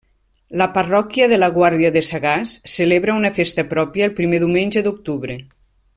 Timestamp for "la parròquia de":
0.61-1.37